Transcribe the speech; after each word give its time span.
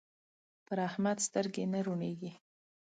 پر 0.65 0.77
احمد 0.89 1.17
سترګې 1.27 1.63
نه 1.73 1.79
روڼېږي. 1.85 2.31